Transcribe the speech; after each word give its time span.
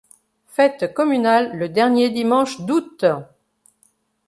Fête 0.47 0.95
communale 0.95 1.55
le 1.55 1.69
dernier 1.69 2.09
dimanche 2.09 2.61
d'août. 2.61 3.05